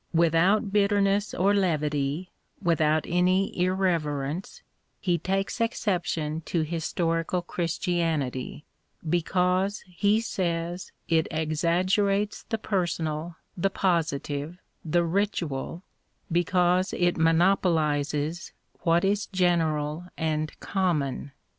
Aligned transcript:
Without 0.15 0.73
bitterness 0.73 1.31
or 1.31 1.53
levity, 1.53 2.31
without 2.59 3.05
any 3.07 3.55
irreverence, 3.55 4.63
he 4.99 5.19
takes 5.19 5.61
exception 5.61 6.41
to 6.45 6.63
historical 6.63 7.43
Christianity, 7.43 8.65
because 9.07 9.81
he 9.85 10.19
says 10.19 10.91
it 11.07 11.27
exaggerates 11.29 12.41
the 12.49 12.57
personal, 12.57 13.35
the 13.55 13.69
positive, 13.69 14.57
the 14.83 15.03
ritual, 15.03 15.83
because 16.31 16.93
it 16.93 17.15
monopolises 17.15 18.53
what 18.79 19.05
is 19.05 19.27
general 19.27 20.05
and 20.17 20.59
common. 20.59 21.31